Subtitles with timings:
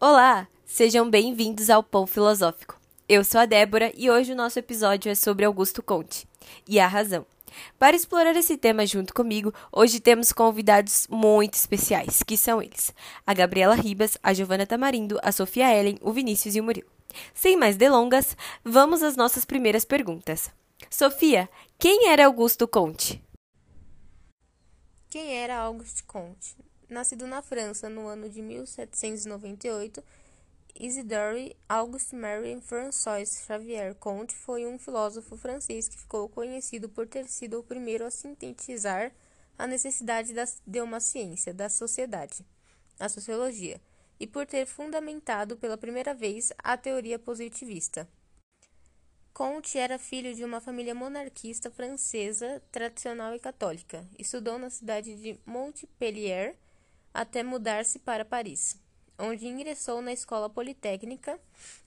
[0.00, 2.80] Olá, sejam bem-vindos ao Pão Filosófico.
[3.08, 6.24] Eu sou a Débora e hoje o nosso episódio é sobre Augusto Conte
[6.68, 7.26] e a razão.
[7.80, 12.94] Para explorar esse tema junto comigo, hoje temos convidados muito especiais, que são eles:
[13.26, 16.88] a Gabriela Ribas, a Giovana Tamarindo, a Sofia Ellen, o Vinícius e o Murilo.
[17.34, 20.48] Sem mais delongas, vamos às nossas primeiras perguntas.
[20.88, 23.20] Sofia, quem era Augusto Conte?
[25.10, 26.67] Quem era Auguste Comte?
[26.88, 30.02] Nascido na França no ano de 1798,
[30.74, 37.28] Isidore Auguste Marie François Xavier Comte foi um filósofo francês que ficou conhecido por ter
[37.28, 39.12] sido o primeiro a sintetizar
[39.58, 40.32] a necessidade
[40.66, 42.42] de uma ciência da sociedade,
[42.98, 43.78] a sociologia,
[44.18, 48.08] e por ter fundamentado pela primeira vez a teoria positivista.
[49.34, 54.08] Comte era filho de uma família monarquista francesa tradicional e católica.
[54.18, 56.56] Estudou na cidade de Montpellier
[57.12, 58.76] até mudar-se para Paris,
[59.18, 61.38] onde ingressou na Escola Politécnica.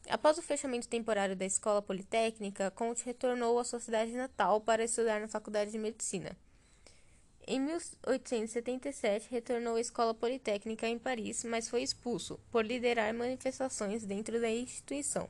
[0.09, 5.21] Após o fechamento temporário da Escola Politécnica, Comte retornou à sua cidade natal para estudar
[5.21, 6.35] na Faculdade de Medicina.
[7.47, 14.39] Em 1877, retornou à Escola Politécnica em Paris, mas foi expulso por liderar manifestações dentro
[14.39, 15.27] da instituição.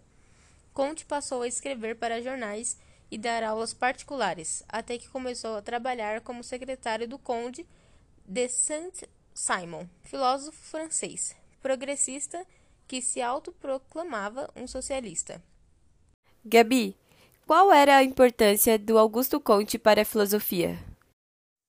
[0.74, 2.78] Conte passou a escrever para jornais
[3.10, 7.66] e dar aulas particulares, até que começou a trabalhar como secretário do Conde
[8.26, 8.48] de
[9.34, 12.46] Saint-Simon, filósofo francês, progressista
[12.88, 15.42] que se autoproclamava um socialista.
[16.44, 16.98] Gabi,
[17.46, 20.78] qual era a importância do Augusto Conte para a filosofia?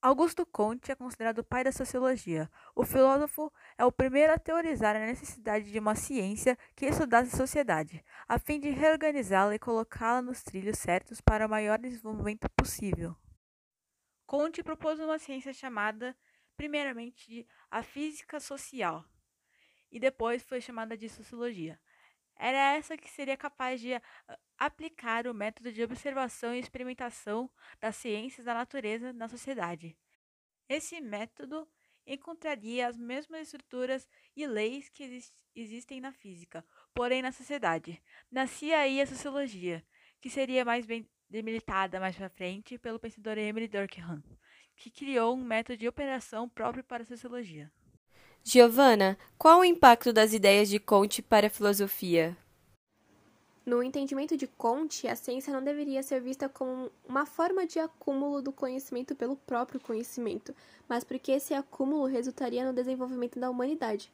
[0.01, 2.51] Augusto Comte é considerado o pai da sociologia.
[2.75, 7.37] O filósofo é o primeiro a teorizar a necessidade de uma ciência que estudasse a
[7.37, 13.15] sociedade, a fim de reorganizá-la e colocá-la nos trilhos certos para o maior desenvolvimento possível.
[14.27, 16.17] Comte propôs uma ciência chamada,
[16.57, 19.05] primeiramente, de a física social,
[19.91, 21.79] e depois foi chamada de sociologia.
[22.37, 24.03] Era essa que seria capaz de ah,
[24.59, 29.97] aplicar o método de observação e experimentação das ciências da natureza na sociedade.
[30.69, 31.69] Esse método
[32.07, 38.03] encontraria as mesmas estruturas e leis que exist existem na física, porém na sociedade.
[38.31, 39.85] Nascia aí a sociologia,
[40.19, 44.23] que seria mais bem demilitada mais para frente pelo pensador Emily Durkheim,
[44.83, 47.71] que criou um método de operação próprio para a sociologia.
[48.43, 52.37] Giovanna, qual o impacto das ideias de Comte para a filosofia?
[53.65, 58.43] No entendimento de Comte, a ciência não deveria ser vista como uma forma de acúmulo
[58.43, 60.53] do conhecimento pelo próprio conhecimento,
[60.89, 64.11] mas porque esse acúmulo resultaria no desenvolvimento da humanidade.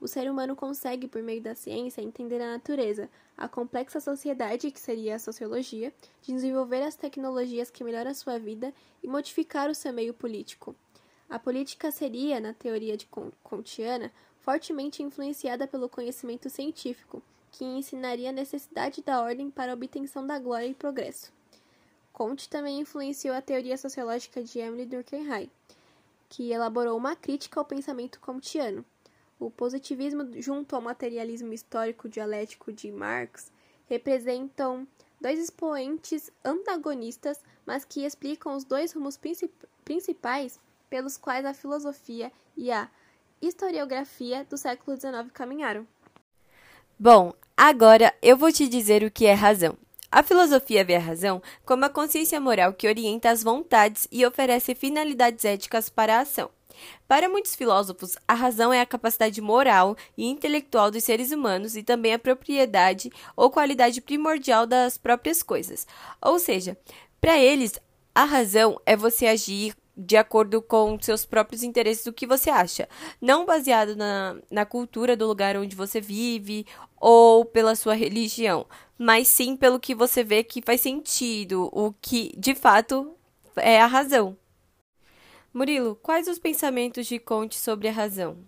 [0.00, 4.80] O ser humano consegue, por meio da ciência, entender a natureza, a complexa sociedade, que
[4.80, 8.72] seria a sociologia, desenvolver as tecnologias que melhoram a sua vida
[9.02, 10.74] e modificar o seu meio político.
[11.28, 13.06] A política seria, na teoria de
[13.42, 17.22] Comtiana, fortemente influenciada pelo conhecimento científico,
[17.52, 21.30] que ensinaria a necessidade da ordem para a obtenção da glória e progresso.
[22.10, 25.50] Comte também influenciou a teoria sociológica de Emily Durkheim,
[26.28, 28.84] que elaborou uma crítica ao pensamento comtiano.
[29.40, 33.50] O positivismo, junto ao materialismo histórico dialético de Marx,
[33.88, 34.86] representam
[35.18, 39.18] dois expoentes antagonistas, mas que explicam os dois rumos
[39.82, 42.90] principais pelos quais a filosofia e a
[43.40, 45.88] historiografia do século XIX caminharam.
[46.98, 49.74] Bom, agora eu vou te dizer o que é razão.
[50.12, 54.74] A filosofia vê a razão como a consciência moral que orienta as vontades e oferece
[54.74, 56.50] finalidades éticas para a ação.
[57.06, 61.82] Para muitos filósofos, a razão é a capacidade moral e intelectual dos seres humanos e
[61.82, 65.86] também a propriedade ou qualidade primordial das próprias coisas.
[66.20, 66.76] Ou seja,
[67.20, 67.78] para eles,
[68.14, 72.88] a razão é você agir de acordo com seus próprios interesses o que você acha.
[73.20, 76.66] Não baseado na, na cultura do lugar onde você vive
[76.98, 78.66] ou pela sua religião,
[78.96, 83.14] mas sim pelo que você vê que faz sentido, o que de fato
[83.56, 84.36] é a razão.
[85.52, 88.38] Murilo, quais os pensamentos de Conte sobre a razão?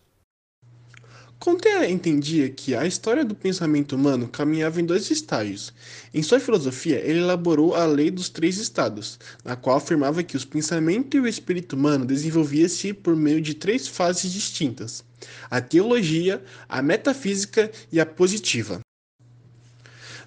[1.37, 5.75] Conte entendia que a história do pensamento humano caminhava em dois estágios.
[6.15, 10.45] Em sua filosofia, ele elaborou a lei dos três estados, na qual afirmava que os
[10.45, 15.05] pensamentos e o espírito humano desenvolvia-se por meio de três fases distintas:
[15.51, 18.81] a teologia, a metafísica e a positiva.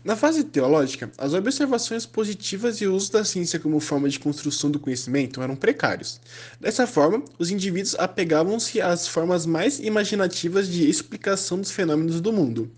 [0.05, 4.69] Na fase teológica, as observações positivas e o uso da ciência como forma de construção
[4.69, 6.21] do conhecimento eram precários.
[6.61, 12.69] Dessa forma, os indivíduos apegavam-se às formas mais imaginativas de explicação dos fenômenos do mundo.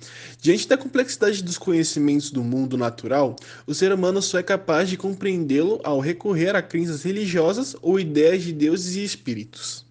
[0.42, 3.36] Diante da complexidade dos conhecimentos do mundo natural,
[3.66, 8.42] o ser humano só é capaz de compreendê-lo ao recorrer a crenças religiosas ou ideias
[8.42, 9.87] de deuses e espíritos.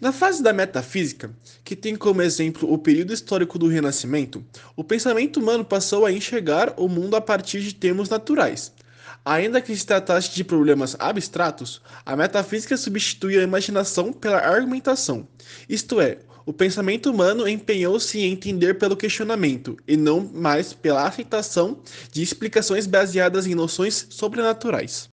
[0.00, 1.34] Na fase da metafísica,
[1.64, 4.44] que tem como exemplo o período histórico do Renascimento,
[4.76, 8.72] o pensamento humano passou a enxergar o mundo a partir de termos naturais.
[9.24, 15.26] Ainda que se tratasse de problemas abstratos, a metafísica substitui a imaginação pela argumentação,
[15.68, 21.82] isto é, o pensamento humano empenhou-se em entender pelo questionamento e não mais pela aceitação
[22.12, 25.08] de explicações baseadas em noções sobrenaturais.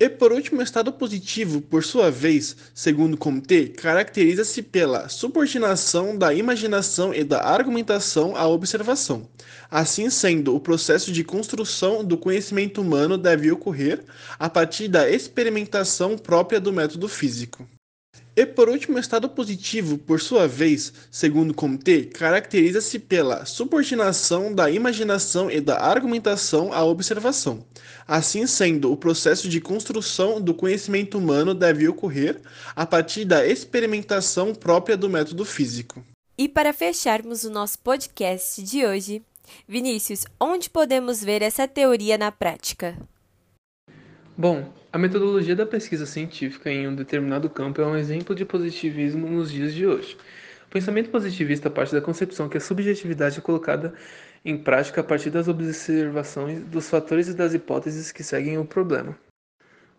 [0.00, 6.32] E por último, o estado positivo, por sua vez, segundo Comte, caracteriza-se pela subordinação da
[6.32, 9.28] imaginação e da argumentação à observação.
[9.68, 14.04] Assim sendo, o processo de construção do conhecimento humano deve ocorrer
[14.38, 17.68] a partir da experimentação própria do método físico.
[18.36, 24.70] E por último, o estado positivo, por sua vez, segundo Comte, caracteriza-se pela subordinação da
[24.70, 27.64] imaginação e da argumentação à observação.
[28.06, 32.40] Assim sendo, o processo de construção do conhecimento humano deve ocorrer
[32.76, 36.04] a partir da experimentação própria do método físico.
[36.38, 39.20] E para fecharmos o nosso podcast de hoje,
[39.66, 42.96] Vinícius, onde podemos ver essa teoria na prática?
[44.40, 49.28] Bom, a metodologia da pesquisa científica em um determinado campo é um exemplo de positivismo
[49.28, 50.16] nos dias de hoje.
[50.64, 53.92] O pensamento positivista parte da concepção que a subjetividade é colocada
[54.44, 59.18] em prática a partir das observações dos fatores e das hipóteses que seguem o problema.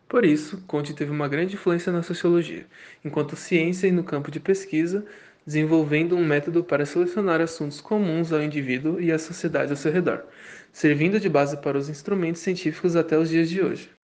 [0.08, 2.66] Por isso, Conte teve uma grande influência na sociologia,
[3.04, 5.06] enquanto ciência e no campo de pesquisa,
[5.46, 10.24] desenvolvendo um método para solucionar assuntos comuns ao indivíduo e à sociedade ao seu redor,
[10.72, 13.99] servindo de base para os instrumentos científicos até os dias de hoje.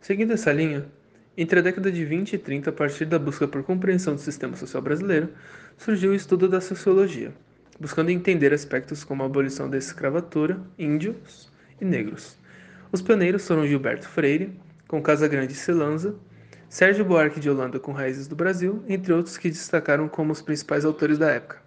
[0.00, 0.86] Seguindo essa linha,
[1.36, 4.56] entre a década de 20 e 30, a partir da busca por compreensão do sistema
[4.56, 5.28] social brasileiro,
[5.76, 7.32] surgiu o estudo da sociologia,
[7.78, 12.38] buscando entender aspectos como a abolição da escravatura, índios e negros.
[12.90, 14.58] Os pioneiros foram Gilberto Freire,
[14.88, 16.16] com Casa Grande e Celanza,
[16.68, 20.84] Sérgio Buarque de Holanda com Raízes do Brasil, entre outros que destacaram como os principais
[20.84, 21.60] autores da época.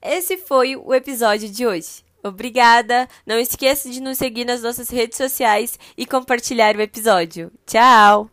[0.00, 2.04] Esse foi o episódio de hoje.
[2.22, 3.08] Obrigada!
[3.26, 7.50] Não esqueça de nos seguir nas nossas redes sociais e compartilhar o episódio.
[7.66, 8.30] Tchau!